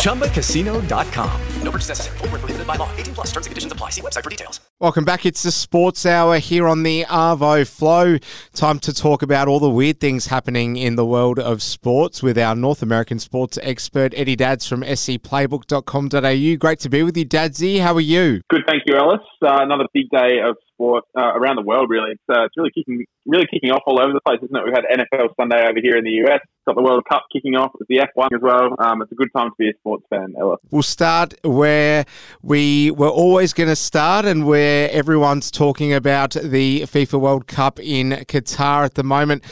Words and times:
ChumbaCasino.com. 0.00 1.40
No 1.62 1.70
purchase 1.70 1.88
necessary. 1.88 2.18
Full 2.18 2.28
prohibited 2.28 2.66
by 2.66 2.76
law. 2.76 2.90
18 2.96 3.14
plus 3.14 3.26
terms 3.28 3.46
and 3.46 3.50
conditions 3.50 3.72
apply. 3.72 3.90
See 3.90 4.00
website 4.00 4.24
for 4.24 4.30
details. 4.30 4.60
Welcome 4.80 5.04
back. 5.04 5.26
It's 5.26 5.42
the 5.42 5.52
Sports 5.52 6.06
Hour 6.06 6.38
here 6.38 6.66
on 6.66 6.84
the 6.84 7.04
Arvo 7.04 7.68
Flow. 7.68 8.16
Time 8.54 8.78
to 8.78 8.94
talk 8.94 9.22
about 9.22 9.46
all 9.46 9.60
the 9.60 9.68
weird 9.68 10.00
things 10.00 10.28
happening 10.28 10.76
in 10.76 10.96
the 10.96 11.04
world 11.04 11.38
of 11.38 11.62
sports 11.62 12.22
with 12.22 12.38
our 12.38 12.54
North 12.54 12.82
American 12.82 13.18
sports 13.18 13.58
expert, 13.62 14.14
Eddie 14.16 14.36
Dads 14.36 14.66
from 14.66 14.80
scplaybook.com.au. 14.80 16.56
Great 16.56 16.80
to 16.80 16.88
be 16.88 17.02
with 17.02 17.16
you, 17.16 17.26
Dadsy. 17.26 17.78
How 17.78 17.94
are 17.94 18.00
you? 18.00 18.40
Good, 18.48 18.62
thank 18.66 18.84
you, 18.86 18.96
Ellis. 18.96 19.20
Uh, 19.42 19.58
another 19.60 19.84
big 19.92 20.08
day 20.08 20.38
of 20.42 20.56
sport 20.72 21.04
uh, 21.14 21.34
around 21.34 21.56
the 21.56 21.62
world. 21.62 21.90
Really, 21.90 22.12
it's, 22.12 22.24
uh, 22.30 22.44
it's 22.44 22.56
really 22.56 22.70
kicking 22.70 23.04
really 23.26 23.46
kicking 23.52 23.70
off 23.70 23.82
all 23.86 24.00
over 24.00 24.12
the 24.12 24.20
place, 24.24 24.38
isn't 24.42 24.56
it? 24.56 24.62
We've 24.64 24.74
had 24.74 24.84
NFL 24.88 25.36
Sunday 25.38 25.60
over 25.68 25.78
here 25.82 25.96
in 25.96 26.04
the 26.04 26.24
US. 26.24 26.40
Got 26.70 26.76
the 26.76 26.82
World 26.82 27.04
Cup 27.10 27.24
kicking 27.32 27.56
off 27.56 27.72
with 27.76 27.88
the 27.88 27.96
F1 27.96 28.28
as 28.32 28.40
well. 28.40 28.76
Um, 28.78 29.02
it's 29.02 29.10
a 29.10 29.16
good 29.16 29.32
time 29.34 29.50
to 29.50 29.54
be 29.58 29.70
a 29.70 29.72
sports 29.80 30.04
fan, 30.08 30.36
Ella. 30.38 30.58
We'll 30.70 30.84
start 30.84 31.34
where 31.42 32.04
we 32.42 32.92
were 32.92 33.08
always 33.08 33.52
going 33.52 33.70
to 33.70 33.74
start 33.74 34.24
and 34.24 34.46
where 34.46 34.88
everyone's 34.92 35.50
talking 35.50 35.92
about 35.92 36.36
the 36.40 36.82
FIFA 36.82 37.20
World 37.20 37.48
Cup 37.48 37.80
in 37.80 38.10
Qatar 38.28 38.84
at 38.84 38.94
the 38.94 39.02
moment. 39.02 39.42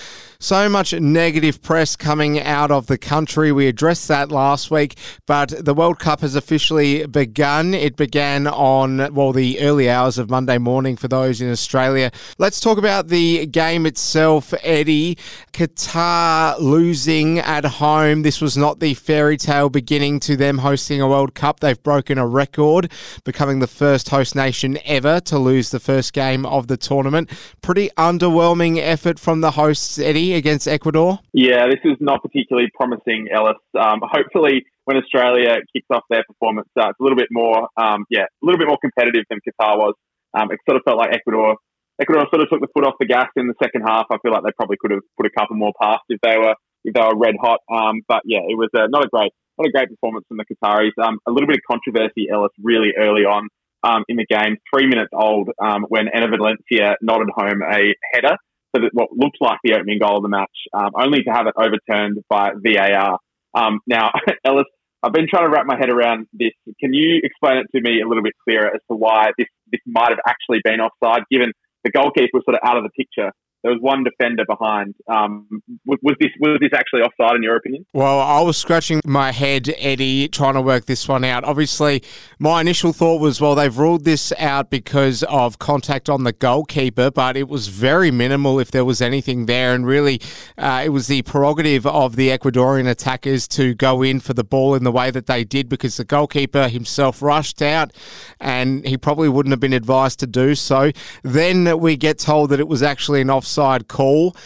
So 0.41 0.69
much 0.69 0.93
negative 0.93 1.61
press 1.63 1.97
coming 1.97 2.39
out 2.41 2.71
of 2.71 2.87
the 2.87 2.97
country. 2.97 3.51
We 3.51 3.67
addressed 3.67 4.07
that 4.07 4.31
last 4.31 4.71
week, 4.71 4.97
but 5.27 5.53
the 5.65 5.75
World 5.75 5.99
Cup 5.99 6.21
has 6.21 6.37
officially 6.37 7.05
begun. 7.09 7.75
It 7.75 7.97
began 7.97 8.47
on, 8.47 9.13
well, 9.13 9.33
the 9.33 9.59
early 9.59 9.91
hours 9.91 10.17
of 10.17 10.31
Monday 10.31 10.57
morning 10.57 10.97
for 10.97 11.09
those 11.09 11.41
in 11.41 11.51
Australia. 11.51 12.13
Let's 12.39 12.61
talk 12.61 12.79
about 12.79 13.09
the 13.09 13.47
game 13.47 13.85
itself, 13.85 14.55
Eddie. 14.63 15.19
Qatar 15.53 16.61
losing 16.61 17.41
at 17.41 17.65
home. 17.65 18.23
This 18.23 18.41
was 18.41 18.57
not 18.57 18.79
the 18.79 18.95
fairy 18.95 19.39
tale 19.39 19.71
beginning 19.71 20.21
to 20.21 20.37
them 20.37 20.59
hosting 20.59 21.01
a 21.01 21.09
World 21.09 21.35
Cup. 21.35 21.59
They've 21.59 21.83
broken 21.83 22.17
a 22.17 22.29
record, 22.29 22.93
becoming 23.25 23.59
the 23.59 23.67
first 23.67 24.11
host 24.11 24.37
nation 24.37 24.79
ever 24.85 25.19
to 25.19 25.37
lose 25.37 25.73
the 25.73 25.81
first 25.81 26.13
game 26.13 26.47
of 26.47 26.69
the 26.69 26.77
tournament. 26.77 27.29
Pretty 27.61 27.91
underwhelming 27.99 28.79
effort 28.79 29.19
from 29.19 29.41
the 29.41 29.51
hosts, 29.51 29.99
Eddie, 29.99 30.28
against 30.35 30.69
Ecuador. 30.69 31.19
Yeah, 31.33 31.67
this 31.67 31.81
is 31.85 31.97
not 32.01 32.23
particularly 32.23 32.69
promising, 32.75 33.29
Ellis. 33.33 33.57
Um, 33.79 34.01
hopefully, 34.03 34.65
when 34.85 34.97
Australia 34.97 35.57
kicks 35.75 35.87
off 35.91 36.03
their 36.11 36.25
performance, 36.27 36.69
uh, 36.79 36.91
it's 36.91 37.01
a 37.01 37.03
little 37.03 37.17
bit 37.17 37.29
more, 37.31 37.69
um, 37.77 38.05
yeah, 38.11 38.25
a 38.25 38.43
little 38.43 38.59
bit 38.59 38.69
more 38.69 38.79
competitive 38.81 39.25
than 39.31 39.39
Qatar 39.41 39.77
was. 39.77 39.95
Um, 40.39 40.51
it 40.51 40.59
sort 40.69 40.77
of 40.77 40.83
felt 40.85 40.99
like 40.99 41.15
Ecuador 41.15 41.57
Ecuador 42.01 42.27
sort 42.31 42.43
of 42.43 42.49
took 42.49 42.61
the 42.61 42.69
foot 42.73 42.87
off 42.87 42.95
the 43.01 43.07
gas 43.07 43.27
in 43.35 43.49
the 43.49 43.59
second 43.63 43.83
half. 43.83 44.07
I 44.11 44.19
feel 44.23 44.31
like 44.31 44.45
they 44.45 44.55
probably 44.57 44.77
could 44.81 44.93
have 44.93 45.03
put 45.17 45.27
a 45.27 45.35
couple 45.35 45.57
more 45.57 45.73
past 45.81 46.03
if 46.09 46.21
they 46.23 46.39
were 46.39 46.55
if 46.85 46.95
they 46.95 47.01
were 47.01 47.19
red 47.19 47.35
hot. 47.43 47.59
Um, 47.67 48.03
but 48.07 48.23
yeah, 48.25 48.47
it 48.47 48.57
was 48.57 48.71
uh, 48.77 48.87
not 48.89 49.05
a 49.05 49.09
great 49.09 49.33
not 49.59 49.67
a 49.67 49.71
great 49.71 49.89
performance 49.89 50.25
from 50.29 50.39
the 50.39 50.47
Qataris. 50.47 50.95
Um, 51.03 51.19
a 51.27 51.33
little 51.33 51.49
bit 51.49 51.59
of 51.59 51.67
controversy, 51.67 52.31
Ellis, 52.31 52.53
really 52.63 52.95
early 52.97 53.27
on 53.27 53.49
um, 53.83 54.05
in 54.09 54.17
the 54.17 54.27
game, 54.27 54.57
three 54.73 54.87
minutes 54.87 55.11
old, 55.13 55.51
um, 55.59 55.87
when 55.89 56.07
Enner 56.07 56.31
Valencia 56.31 56.97
nodded 57.03 57.29
home 57.35 57.63
a 57.63 57.95
header 58.15 58.37
for 58.73 58.81
the, 58.81 58.91
what 58.93 59.09
looked 59.13 59.39
like 59.41 59.59
the 59.65 59.75
opening 59.75 59.99
goal 59.99 60.19
of 60.19 60.23
the 60.23 60.29
match, 60.29 60.57
um, 60.73 60.91
only 60.99 61.23
to 61.23 61.31
have 61.31 61.47
it 61.47 61.55
overturned 61.57 62.19
by 62.29 62.51
VAR. 62.55 63.19
Um, 63.55 63.81
now, 63.87 64.11
Ellis, 64.45 64.67
I've 65.03 65.13
been 65.13 65.27
trying 65.31 65.45
to 65.45 65.51
wrap 65.51 65.67
my 65.67 65.79
head 65.79 65.91
around 65.91 66.27
this. 66.33 66.53
Can 66.81 66.93
you 66.93 67.21
explain 67.23 67.59
it 67.59 67.67
to 67.75 67.81
me 67.81 68.01
a 68.03 68.09
little 68.09 68.23
bit 68.23 68.35
clearer 68.43 68.67
as 68.67 68.81
to 68.91 68.97
why 68.97 69.31
this 69.39 69.47
this 69.71 69.81
might 69.87 70.11
have 70.11 70.19
actually 70.27 70.61
been 70.65 70.81
offside, 70.81 71.23
given 71.31 71.53
the 71.85 71.91
goalkeeper 71.91 72.29
was 72.35 72.45
sort 72.45 72.57
of 72.57 72.69
out 72.69 72.77
of 72.77 72.85
the 72.85 72.91
picture. 72.91 73.31
There 73.65 73.73
was 73.73 73.81
one 73.81 74.05
defender 74.05 74.45
behind. 74.47 74.95
Um, 75.13 75.49
was, 75.85 75.99
was, 76.01 76.15
this 76.21 76.31
was 76.39 76.59
this 76.61 76.71
actually 76.73 77.01
offside 77.01 77.35
in 77.35 77.43
your 77.43 77.57
opinion? 77.57 77.85
Well, 77.93 78.21
I 78.21 78.41
was 78.41 78.57
scratching 78.57 79.01
my 79.05 79.33
head, 79.33 79.75
Eddie, 79.79 80.29
trying 80.29 80.55
to 80.55 80.63
work 80.63 80.87
this 80.87 81.09
one 81.09 81.25
out. 81.25 81.43
Obviously, 81.43 82.05
my 82.39 82.61
initial 82.61 82.93
thought 82.93 83.21
was, 83.21 83.41
well, 83.41 83.57
they've 83.57 83.77
ruled 83.77 84.05
this 84.05 84.33
out 84.39 84.71
because 84.71 85.25
of 85.25 85.59
contact 85.59 86.09
on 86.09 86.23
the 86.23 86.33
goalkeeper, 86.33 87.11
but 87.11 87.37
it 87.37 87.49
was 87.49 87.67
very 87.67 88.13
minimal 88.13 88.61
if 88.61 88.71
there 88.71 88.85
was 88.85 89.03
anything 89.03 89.47
there, 89.47 89.75
and 89.75 89.85
really, 89.85 90.21
uh, 90.57 90.83
it 90.85 90.91
was 90.91 91.09
the 91.09 91.23
prerogative 91.23 91.85
of 91.85 92.15
the 92.15 92.29
Ecuadorian 92.29 92.89
attackers 92.89 93.49
to 93.49 93.75
go 93.75 94.03
in 94.03 94.21
for 94.21 94.35
the 94.35 94.45
ball 94.45 94.77
in 94.77 94.85
the 94.85 94.93
way 94.93 95.11
that 95.11 95.27
they 95.27 95.43
did 95.43 95.69
because 95.69 95.97
the 95.97 96.05
goalkeeper 96.05 96.69
himself 96.69 97.21
rushed 97.23 97.61
out, 97.61 97.93
and 98.39 98.87
he 98.87 98.97
probably 98.97 99.29
wouldn't 99.29 99.53
have 99.53 99.59
been 99.59 99.73
advised 99.73 100.21
to 100.21 100.29
do 100.29 100.55
so. 100.55 100.93
Then 101.25 101.81
we 101.81 101.97
get 101.97 102.21
told 102.21 102.51
that 102.51 102.61
it 102.61 102.69
was 102.69 102.85
actually 102.85 103.21
an 103.21 103.31
offside 103.31 103.48
offside 103.49 103.89
call. 103.89 104.37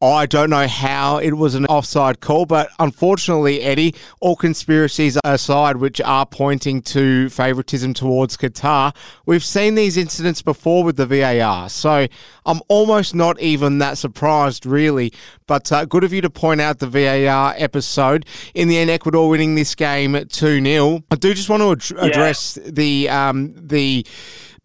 I 0.00 0.26
don't 0.26 0.50
know 0.50 0.66
how 0.66 1.18
it 1.18 1.34
was 1.34 1.54
an 1.54 1.66
offside 1.66 2.20
call, 2.20 2.44
but 2.44 2.68
unfortunately, 2.80 3.60
Eddie, 3.62 3.94
all 4.20 4.34
conspiracies 4.34 5.16
aside, 5.24 5.76
which 5.76 6.00
are 6.00 6.26
pointing 6.26 6.82
to 6.82 7.28
favouritism 7.28 7.94
towards 7.94 8.36
Qatar, 8.36 8.96
we've 9.26 9.44
seen 9.44 9.76
these 9.76 9.96
incidents 9.96 10.42
before 10.42 10.82
with 10.82 10.96
the 10.96 11.06
VAR. 11.06 11.68
So 11.68 12.08
I'm 12.46 12.60
almost 12.66 13.14
not 13.14 13.40
even 13.40 13.78
that 13.78 13.96
surprised, 13.96 14.66
really. 14.66 15.12
But 15.46 15.70
uh, 15.70 15.84
good 15.84 16.02
of 16.02 16.12
you 16.12 16.20
to 16.22 16.30
point 16.30 16.60
out 16.60 16.80
the 16.80 16.88
VAR 16.88 17.54
episode. 17.56 18.26
In 18.54 18.66
the 18.66 18.78
end, 18.78 18.90
Ecuador 18.90 19.28
winning 19.28 19.54
this 19.54 19.76
game 19.76 20.14
2 20.14 20.64
0. 20.64 21.04
I 21.12 21.14
do 21.14 21.32
just 21.32 21.48
want 21.48 21.80
to 21.80 21.96
ad- 21.96 22.10
address 22.10 22.58
yeah. 22.60 22.70
the 22.72 23.08
um, 23.08 23.54
the 23.54 24.04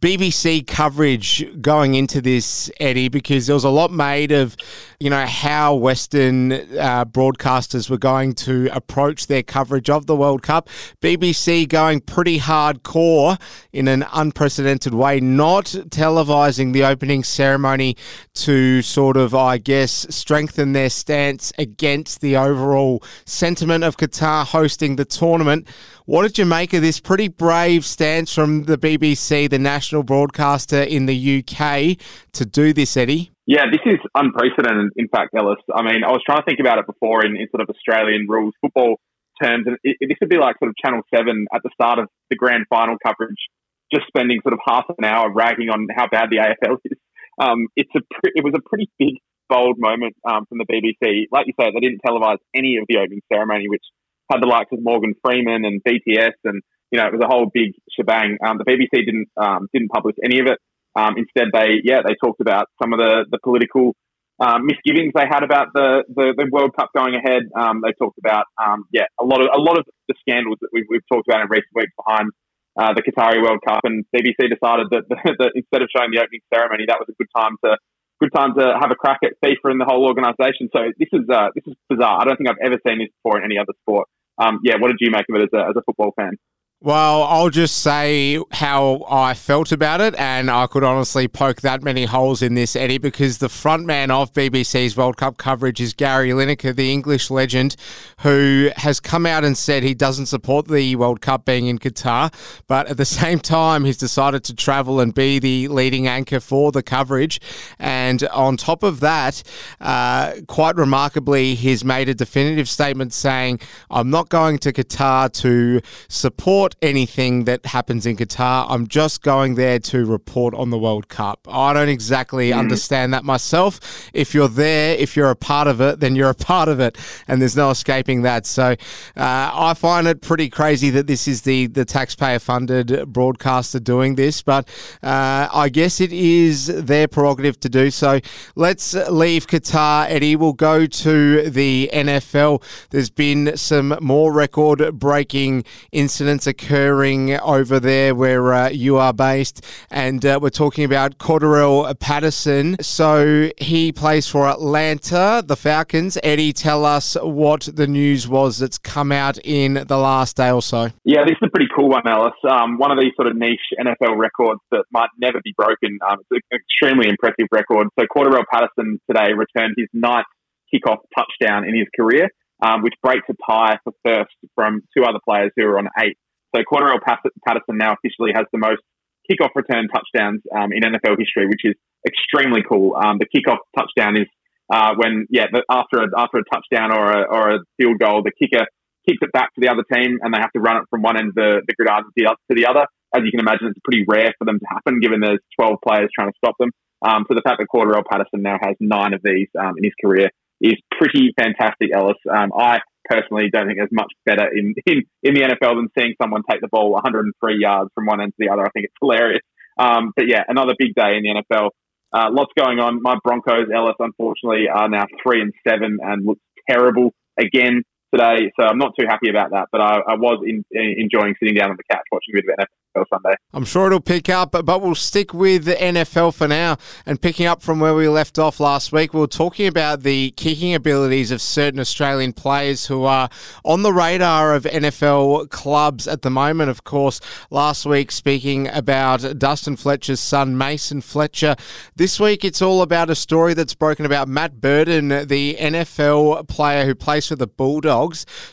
BBC 0.02 0.68
coverage 0.68 1.44
going 1.60 1.96
into 1.96 2.22
this, 2.22 2.70
Eddie, 2.80 3.10
because 3.10 3.48
there 3.48 3.56
was 3.56 3.64
a 3.64 3.70
lot 3.70 3.92
made 3.92 4.32
of, 4.32 4.56
you 5.00 5.12
know, 5.12 5.28
how 5.28 5.76
Western 5.76 6.52
uh, 6.52 7.06
broadcasters 7.06 7.88
were 7.88 8.00
going 8.00 8.34
to 8.34 8.68
approach 8.72 9.28
their 9.28 9.44
coverage 9.44 9.92
of 9.92 10.08
the 10.08 10.16
World 10.16 10.42
Cup. 10.42 10.70
BBC 11.04 11.70
going 11.70 12.02
pretty 12.02 12.40
hardcore 12.40 13.40
in 13.72 13.88
an 13.88 14.06
unprecedented 14.12 14.96
way, 14.96 15.20
not 15.20 15.66
televising 15.66 16.74
the 16.74 16.84
opening 16.84 17.24
ceremony 17.24 17.96
to 18.34 18.82
sort 18.82 19.18
of, 19.18 19.36
I 19.36 19.60
guess, 19.60 20.08
strengthen 20.10 20.74
their 20.74 20.90
stance 20.90 21.54
against 21.60 22.22
the 22.22 22.36
overall 22.36 23.04
sentiment 23.24 23.84
of 23.84 23.98
Qatar 23.98 24.48
hosting 24.48 24.96
the 24.96 25.06
tournament. 25.06 25.68
What 26.06 26.24
did 26.24 26.40
you 26.40 26.46
make 26.46 26.74
of 26.74 26.82
this 26.82 27.00
pretty 27.00 27.28
brave 27.28 27.86
stance 27.86 28.34
from 28.34 28.64
the 28.64 28.80
BBC, 28.80 29.48
the 29.48 29.60
national 29.60 30.02
broadcaster 30.02 30.82
in 30.82 31.06
the 31.06 31.44
UK, 31.44 31.98
to 32.34 32.46
do 32.48 32.74
this, 32.74 32.98
Eddie? 32.98 33.32
Yeah, 33.48 33.72
this 33.72 33.80
is 33.86 34.00
unprecedented, 34.14 34.92
in 34.98 35.08
fact, 35.08 35.34
Ellis. 35.34 35.64
I 35.74 35.82
mean, 35.82 36.04
I 36.04 36.12
was 36.12 36.22
trying 36.26 36.40
to 36.40 36.44
think 36.44 36.60
about 36.60 36.80
it 36.80 36.86
before 36.86 37.26
in, 37.26 37.38
in 37.38 37.48
sort 37.50 37.64
of 37.64 37.70
Australian 37.70 38.28
rules 38.28 38.54
football 38.60 39.00
terms, 39.42 39.64
and 39.66 39.78
it, 39.84 39.96
it, 40.02 40.08
this 40.10 40.18
would 40.20 40.30
be 40.30 40.36
like 40.38 40.60
sort 40.60 40.68
of 40.68 40.76
Channel 40.76 41.00
7 41.16 41.48
at 41.56 41.64
the 41.64 41.70
start 41.74 41.98
of 41.98 42.10
the 42.30 42.36
grand 42.36 42.66
final 42.70 42.98
coverage, 43.00 43.40
just 43.88 44.06
spending 44.08 44.42
sort 44.44 44.52
of 44.52 44.60
half 44.68 44.84
an 44.98 45.06
hour 45.06 45.32
ragging 45.32 45.70
on 45.70 45.88
how 45.96 46.10
bad 46.12 46.28
the 46.30 46.44
AFL 46.44 46.76
is. 46.84 47.00
Um, 47.40 47.68
it's 47.78 47.90
a 47.96 48.02
pre- 48.20 48.36
it 48.36 48.44
was 48.44 48.54
a 48.54 48.60
pretty 48.68 48.92
big, 49.00 49.16
bold 49.48 49.80
moment 49.80 50.18
um, 50.30 50.46
from 50.50 50.58
the 50.58 50.68
BBC. 50.68 51.28
Like 51.32 51.48
you 51.48 51.54
say, 51.58 51.72
they 51.72 51.80
didn't 51.80 52.02
televise 52.06 52.44
any 52.54 52.76
of 52.76 52.84
the 52.90 52.98
opening 52.98 53.22
ceremony, 53.32 53.70
which 53.70 53.86
had 54.30 54.42
the 54.42 54.48
likes 54.48 54.74
of 54.74 54.80
Morgan 54.84 55.14
Freeman 55.24 55.64
and 55.64 55.80
BTS, 55.88 56.36
and 56.44 56.62
you 56.92 57.00
know 57.00 57.08
it 57.08 57.14
was 57.14 57.22
a 57.24 57.32
whole 57.32 57.50
big 57.54 57.72
shebang. 57.96 58.40
Um, 58.46 58.58
the 58.58 58.66
BBC 58.66 59.06
didn't 59.06 59.30
um, 59.38 59.70
didn't 59.72 59.88
publish 59.88 60.16
any 60.22 60.40
of 60.40 60.48
it. 60.48 60.60
Um, 60.98 61.14
instead, 61.18 61.54
they 61.54 61.78
yeah 61.84 62.02
they 62.02 62.16
talked 62.18 62.42
about 62.42 62.68
some 62.82 62.92
of 62.92 63.00
the 63.00 63.26
the 63.30 63.38
political 63.44 63.94
uh, 64.40 64.58
misgivings 64.62 65.14
they 65.14 65.26
had 65.26 65.42
about 65.44 65.74
the, 65.74 66.06
the, 66.14 66.34
the 66.38 66.46
World 66.52 66.70
Cup 66.78 66.90
going 66.96 67.16
ahead. 67.16 67.50
Um, 67.58 67.82
they 67.82 67.94
talked 67.94 68.18
about 68.18 68.46
um, 68.58 68.86
yeah 68.92 69.06
a 69.22 69.26
lot 69.26 69.42
of 69.42 69.48
a 69.54 69.62
lot 69.62 69.78
of 69.78 69.86
the 70.08 70.16
scandals 70.22 70.58
that 70.62 70.70
we've, 70.74 70.90
we've 70.90 71.06
talked 71.12 71.28
about 71.30 71.42
in 71.42 71.50
recent 71.50 71.74
weeks 71.74 71.94
behind 71.98 72.30
uh, 72.78 72.94
the 72.94 73.02
Qatari 73.02 73.42
World 73.42 73.62
Cup, 73.66 73.82
and 73.84 74.06
BBC 74.14 74.50
decided 74.50 74.88
that, 74.94 75.06
that 75.10 75.52
instead 75.56 75.82
of 75.82 75.90
showing 75.94 76.10
the 76.12 76.22
opening 76.22 76.42
ceremony, 76.54 76.86
that 76.88 76.98
was 76.98 77.10
a 77.10 77.18
good 77.18 77.30
time 77.36 77.58
to 77.66 77.78
good 78.20 78.34
time 78.34 78.54
to 78.58 78.74
have 78.82 78.90
a 78.90 78.96
crack 78.96 79.22
at 79.22 79.38
FIFA 79.46 79.78
and 79.78 79.82
the 79.82 79.86
whole 79.86 80.06
organisation. 80.06 80.70
So 80.74 80.90
this 80.98 81.10
is 81.14 81.30
uh, 81.30 81.50
this 81.54 81.66
is 81.68 81.74
bizarre. 81.90 82.22
I 82.22 82.26
don't 82.26 82.38
think 82.38 82.50
I've 82.50 82.62
ever 82.62 82.82
seen 82.86 83.00
this 83.00 83.14
before 83.22 83.38
in 83.38 83.46
any 83.46 83.58
other 83.58 83.74
sport. 83.86 84.10
Um, 84.38 84.62
yeah, 84.64 84.78
what 84.78 84.90
did 84.90 84.98
you 85.02 85.10
make 85.10 85.26
of 85.30 85.42
it 85.42 85.50
as 85.50 85.54
a, 85.54 85.62
as 85.70 85.76
a 85.78 85.82
football 85.82 86.14
fan? 86.18 86.38
Well, 86.80 87.24
I'll 87.24 87.50
just 87.50 87.80
say 87.80 88.40
how 88.52 89.04
I 89.10 89.34
felt 89.34 89.72
about 89.72 90.00
it, 90.00 90.14
and 90.14 90.52
I 90.52 90.68
could 90.68 90.84
honestly 90.84 91.28
poke 91.28 91.62
that 91.62 91.82
many 91.82 92.06
holes 92.06 92.44
in 92.44 92.54
this, 92.54 92.76
Eddie, 92.76 93.00
because 93.00 93.40
the 93.40 93.48
frontman 93.48 94.12
of 94.12 94.32
BBC's 94.32 94.96
World 94.96 95.18
Cup 95.18 95.40
coverage 95.40 95.82
is 95.82 95.96
Gary 95.96 96.30
Lineker, 96.30 96.76
the 96.76 96.92
English 96.92 97.32
legend, 97.32 97.76
who 98.20 98.70
has 98.76 99.00
come 99.00 99.26
out 99.26 99.44
and 99.44 99.58
said 99.58 99.82
he 99.82 99.96
doesn't 99.96 100.28
support 100.28 100.68
the 100.68 100.96
World 100.96 101.20
Cup 101.20 101.46
being 101.46 101.66
in 101.66 101.80
Qatar, 101.80 102.32
but 102.68 102.86
at 102.86 102.98
the 102.98 103.06
same 103.06 103.40
time, 103.40 103.84
he's 103.84 103.98
decided 103.98 104.44
to 104.44 104.54
travel 104.54 105.00
and 105.00 105.16
be 105.16 105.40
the 105.40 105.70
leading 105.70 106.06
anchor 106.06 106.40
for 106.40 106.72
the 106.72 106.84
coverage. 106.84 107.42
And 107.80 108.22
on 108.26 108.56
top 108.56 108.84
of 108.84 109.00
that, 109.00 109.42
uh, 109.82 110.34
quite 110.48 110.76
remarkably, 110.76 111.56
he's 111.56 111.84
made 111.84 112.08
a 112.08 112.14
definitive 112.14 112.70
statement 112.70 113.14
saying, 113.14 113.62
I'm 113.90 114.12
not 114.12 114.30
going 114.30 114.60
to 114.60 114.72
Qatar 114.72 115.34
to 115.42 115.82
support 116.08 116.67
support 116.68 116.76
anything 116.82 117.46
that 117.46 117.66
happens 117.66 118.06
in 118.06 118.18
Qatar. 118.18 118.66
I'm 118.70 118.88
just 118.88 119.22
going 119.22 119.56
there 119.56 119.80
to 119.80 120.06
report 120.06 120.54
on 120.54 120.70
the 120.70 120.78
World 120.78 121.08
Cup. 121.08 121.48
I 121.50 121.74
don't 121.74 121.90
exactly 121.90 122.52
mm. 122.52 122.58
understand 122.58 123.14
that 123.14 123.24
myself. 123.24 123.80
If 124.14 124.34
you're 124.34 124.50
there, 124.50 124.96
if 124.98 125.16
you're 125.16 125.30
a 125.30 125.36
part 125.36 125.68
of 125.68 125.80
it, 125.82 126.00
then 126.00 126.16
you're 126.16 126.30
a 126.30 126.36
part 126.54 126.70
of 126.70 126.80
it, 126.80 126.98
and 127.28 127.42
there's 127.42 127.56
no 127.56 127.70
escaping 127.70 128.24
that. 128.24 128.46
So 128.46 128.76
uh, 129.16 129.52
I 129.54 129.74
find 129.76 130.08
it 130.08 130.22
pretty 130.22 130.50
crazy 130.50 130.90
that 130.92 131.08
this 131.08 131.28
is 131.28 131.42
the 131.44 131.68
the 131.68 131.86
taxpayer 131.86 132.40
funded 132.40 133.14
broadcaster 133.14 133.80
doing 133.80 134.16
this, 134.16 134.42
but 134.42 134.68
uh, 135.04 135.48
I 135.54 135.70
guess 135.70 136.02
it 136.02 136.12
is 136.12 136.68
their 136.68 137.08
prerogative 137.08 137.60
to 137.62 137.70
do 137.70 137.92
so. 137.92 138.20
Let's 138.56 138.94
leave 139.10 139.48
Qatar, 139.48 140.10
Eddie. 140.10 140.36
We'll 140.36 140.54
go 140.54 140.86
to 140.86 141.50
the 141.50 141.90
NFL. 141.94 142.62
There's 142.90 143.10
been 143.10 143.56
some 143.58 143.98
more 144.02 144.34
record 144.34 145.00
breaking 145.00 145.64
incidents 145.92 146.48
occurring 146.58 147.40
over 147.40 147.80
there 147.80 148.16
where 148.16 148.54
uh, 148.54 148.70
you 148.70 148.98
are 148.98 149.14
based. 149.14 149.64
And 149.92 150.26
uh, 150.26 150.40
we're 150.42 150.50
talking 150.50 150.84
about 150.84 151.18
Cordarrelle 151.20 151.98
Patterson. 152.00 152.78
So 152.82 153.52
he 153.58 153.92
plays 153.92 154.28
for 154.28 154.48
Atlanta, 154.48 155.44
the 155.46 155.56
Falcons. 155.56 156.18
Eddie, 156.24 156.54
tell 156.54 156.84
us 156.86 157.16
what 157.22 157.70
the 157.74 157.88
news 157.88 158.28
was 158.28 158.58
that's 158.58 158.78
come 158.78 159.12
out 159.12 159.38
in 159.44 159.86
the 159.88 159.98
last 159.98 160.38
day 160.38 160.52
or 160.52 160.62
so. 160.62 160.90
Yeah, 161.04 161.24
this 161.26 161.36
is 161.42 161.48
a 161.48 161.50
pretty 161.50 161.70
cool 161.76 161.90
one, 161.90 162.08
Alice. 162.08 162.34
Um, 162.50 162.78
one 162.78 162.92
of 162.92 163.00
these 163.00 163.14
sort 163.16 163.28
of 163.28 163.38
niche 163.38 163.60
NFL 163.80 164.18
records 164.18 164.62
that 164.72 164.84
might 164.92 165.10
never 165.20 165.40
be 165.44 165.54
broken. 165.56 166.00
Um, 166.10 166.18
it's 166.30 166.44
an 166.52 166.60
extremely 166.60 167.10
impressive 167.10 167.48
record. 167.52 167.88
So 168.00 168.06
Cordarrelle 168.08 168.46
Patterson 168.52 169.00
today 169.10 169.34
returned 169.34 169.76
his 169.78 169.88
ninth 169.94 170.26
kickoff 170.74 170.98
touchdown 171.16 171.66
in 171.66 171.78
his 171.78 171.88
career. 171.96 172.30
Um, 172.60 172.82
which 172.82 172.96
breaks 173.04 173.28
a 173.30 173.36
tie 173.48 173.78
for 173.84 173.94
first 174.04 174.34
from 174.56 174.82
two 174.98 175.04
other 175.04 175.20
players 175.24 175.52
who 175.56 175.64
are 175.66 175.78
on 175.78 175.90
eight. 176.02 176.18
So 176.56 176.62
Cordarrelle 176.64 177.02
Patterson 177.02 177.78
now 177.78 177.94
officially 177.94 178.32
has 178.36 178.46
the 178.52 178.60
most 178.60 178.82
kickoff 179.30 179.52
return 179.56 179.88
touchdowns 179.88 180.42
um, 180.56 180.72
in 180.72 180.84
NFL 180.84 181.20
history, 181.20 181.48
which 181.48 181.64
is 181.64 181.76
extremely 182.08 182.62
cool. 182.68 182.96
Um, 182.96 183.20
the 183.20 183.28
kickoff 183.28 183.60
touchdown 183.78 184.16
is 184.16 184.28
uh, 184.72 184.96
when, 184.96 185.28
yeah, 185.30 185.46
the, 185.52 185.64
after 185.70 186.04
a, 186.04 186.08
after 186.18 186.38
a 186.40 186.44
touchdown 186.52 186.92
or 186.92 187.12
a, 187.12 187.22
or 187.24 187.56
a 187.56 187.60
field 187.78 188.00
goal, 188.00 188.24
the 188.24 188.32
kicker 188.32 188.66
kicks 189.08 189.20
it 189.22 189.32
back 189.32 189.54
to 189.56 189.62
the 189.62 189.70
other 189.70 189.84
team 189.94 190.20
and 190.22 190.34
they 190.34 190.40
have 190.40 190.52
to 190.52 190.60
run 190.60 190.78
it 190.78 190.84
from 190.90 191.02
one 191.02 191.18
end 191.18 191.30
of 191.30 191.36
the, 191.36 191.62
the 191.68 191.74
gridiron 191.76 192.04
to 192.04 192.12
the, 192.16 192.24
to 192.50 192.56
the 192.56 192.68
other. 192.68 192.86
As 193.16 193.24
you 193.24 193.32
can 193.32 193.40
imagine, 193.40 193.68
it's 193.68 193.80
pretty 193.84 194.04
rare 194.08 194.34
for 194.38 194.44
them 194.44 194.60
to 194.60 194.66
happen 194.68 195.00
given 195.00 195.22
there's 195.22 195.40
12 195.60 195.80
players 195.86 196.10
trying 196.14 196.28
to 196.30 196.38
stop 196.38 196.56
them. 196.60 196.72
Um, 197.02 197.26
so 197.28 197.36
the 197.36 197.46
fact 197.46 197.60
that 197.60 197.68
Cordarrelle 197.72 198.06
Patterson 198.10 198.42
now 198.42 198.58
has 198.62 198.76
nine 198.80 199.14
of 199.14 199.22
these 199.24 199.48
um, 199.58 199.76
in 199.78 199.84
his 199.84 199.94
career 200.04 200.30
is 200.60 200.76
pretty 200.98 201.32
fantastic, 201.40 201.92
Ellis. 201.94 202.18
Um, 202.30 202.52
I 202.58 202.80
personally 203.10 203.50
don't 203.52 203.68
think 203.68 203.78
there's 203.78 203.90
much 203.92 204.12
better 204.26 204.48
in, 204.48 204.74
in, 204.86 205.04
in 205.24 205.34
the 205.34 205.42
NFL 205.42 205.76
than 205.76 205.90
seeing 205.98 206.16
someone 206.22 206.44
take 206.50 206.62
the 206.62 206.68
ball 206.68 206.92
103 206.92 207.58
yards 207.60 207.90
from 207.96 208.06
one 208.06 208.22
end 208.22 208.32
to 208.32 208.36
the 208.40 208.50
other. 208.52 208.66
I 208.66 208.70
think 208.70 208.86
it's 208.86 208.96
hilarious. 209.02 209.42
Um, 209.78 210.12
but 210.16 210.28
yeah, 210.28 210.44
another 210.48 210.74
big 210.78 210.96
day 210.96 211.18
in 211.18 211.24
the 211.24 211.44
NFL. 211.52 211.70
Uh, 212.14 212.30
lots 212.32 212.52
going 212.58 212.80
on. 212.80 213.02
My 213.02 213.18
Broncos, 213.24 213.68
Ellis, 213.74 213.96
unfortunately, 214.00 214.68
are 214.74 214.90
now 214.90 215.06
three 215.22 215.42
and 215.42 215.54
seven 215.68 216.00
and 216.02 216.26
look 216.26 216.40
terrible 216.70 217.14
again 217.38 217.84
today. 218.14 218.52
So 218.60 218.66
I'm 218.66 218.78
not 218.78 218.94
too 219.00 219.06
happy 219.08 219.30
about 219.30 219.52
that. 219.52 219.68
But 219.72 219.82
I, 219.82 220.00
I 220.08 220.16
was 220.16 220.44
in, 220.46 220.64
enjoying 220.72 221.36
sitting 221.40 221.56
down 221.56 221.72
on 221.72 221.78
the 221.78 221.84
couch 221.92 222.04
watching 222.12 222.36
a 222.36 222.42
bit 222.42 222.56
of 222.58 222.68
NFL 222.68 223.06
Sunday. 223.14 223.36
I'm 223.54 223.66
sure 223.66 223.88
it'll 223.88 224.00
pick 224.00 224.30
up, 224.30 224.52
but 224.52 224.82
we'll 224.82 224.96
stick 224.96 225.34
with 225.34 225.66
the 225.66 225.76
NRL 225.76 226.34
for 226.34 226.48
now. 226.48 226.78
And 227.06 227.22
picking 227.22 227.46
up 227.46 227.62
from 227.62 227.80
where 227.80 227.94
we 227.94 228.08
left 228.08 228.40
off 228.40 228.60
last 228.60 228.92
week, 228.92 229.14
we 229.14 229.20
were 229.20 229.28
talking 229.28 229.68
about 229.68 230.04
the 230.04 230.32
kicking 230.32 230.74
abilities 230.74 231.32
of 231.32 231.42
certain 231.42 231.80
Australian 231.80 232.34
players 232.34 232.86
who 232.88 233.04
are 233.04 233.30
on 233.64 233.84
the 233.84 233.94
radar 233.94 234.54
of 234.56 234.64
NFL 234.64 235.50
clubs 235.50 236.08
at 236.08 236.22
the 236.22 236.30
moment. 236.30 236.70
Of 236.70 236.84
course, 236.84 237.20
last 237.50 237.86
week 237.86 238.12
speaking 238.12 238.68
about 238.70 239.38
Dustin 239.38 239.76
Fletcher's 239.76 240.20
son, 240.20 240.58
Mason 240.58 241.02
Fletcher. 241.02 241.56
This 241.96 242.20
week, 242.20 242.44
it's 242.44 242.62
all 242.62 242.82
about 242.82 243.10
a 243.10 243.16
story 243.16 243.54
that's 243.54 243.76
broken 243.76 244.06
about 244.06 244.28
Matt 244.28 244.60
Burton, 244.62 245.10
the 245.10 245.58
NFL 245.60 246.48
player 246.48 246.86
who 246.86 246.96
plays 246.96 247.28
for 247.28 247.36
the 247.36 247.48
Bulldogs. 247.48 247.97